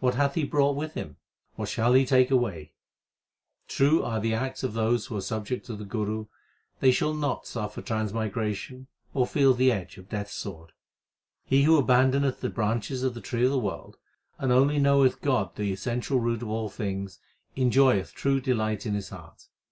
What 0.00 0.16
hath 0.16 0.34
he 0.34 0.42
brought 0.42 0.74
with 0.74 0.94
him? 0.94 1.14
what 1.54 1.68
shall 1.68 1.92
he 1.92 2.04
take 2.04 2.32
away? 2.32 2.72
True 3.68 4.02
are 4.02 4.18
the 4.18 4.34
acts 4.34 4.64
of 4.64 4.74
those 4.74 5.06
who 5.06 5.16
are 5.16 5.20
subject 5.20 5.64
to 5.66 5.76
the 5.76 5.84
Guru; 5.84 6.26
They 6.80 6.90
shall 6.90 7.14
not 7.14 7.46
suffer 7.46 7.80
transmigration 7.80 8.88
or 9.14 9.28
feel 9.28 9.54
the 9.54 9.70
edge 9.70 9.96
of 9.96 10.08
Death 10.08 10.26
s 10.26 10.34
sword. 10.34 10.72
He 11.44 11.62
who 11.62 11.78
abandoneth 11.80 12.40
the 12.40 12.50
branches 12.50 13.04
of 13.04 13.14
the 13.14 13.20
tree 13.20 13.44
of 13.44 13.52
the 13.52 13.60
world, 13.60 13.96
1 14.38 14.50
and 14.50 14.52
only 14.60 14.80
knoweth 14.80 15.20
God 15.22 15.54
the 15.54 15.72
essential 15.72 16.18
root 16.18 16.42
of 16.42 16.48
all 16.48 16.68
things, 16.68 17.20
enjoy 17.54 18.00
eth 18.00 18.12
true 18.12 18.40
delight 18.40 18.86
in 18.86 18.94
his 18.94 19.10
heart. 19.10 19.46